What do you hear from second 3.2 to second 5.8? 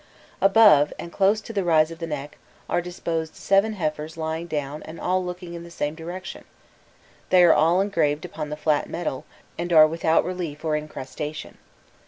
seven heifers lying down and all looking in the